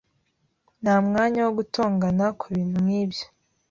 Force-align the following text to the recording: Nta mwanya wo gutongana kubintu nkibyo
Nta 0.81 0.95
mwanya 1.07 1.39
wo 1.45 1.51
gutongana 1.57 2.25
kubintu 2.39 2.77
nkibyo 2.83 3.25